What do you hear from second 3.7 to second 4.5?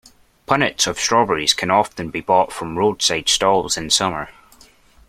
in summer